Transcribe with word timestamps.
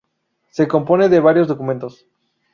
Se 0.49 0.67
compone 0.67 1.09
de 1.09 1.19
varios 1.19 1.47
documentos. 1.47 2.07